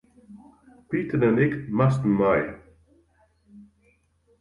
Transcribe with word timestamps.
Piter 0.89 1.21
en 1.27 1.37
ik 1.45 1.53
moasten 1.77 2.11
mei. 2.17 2.41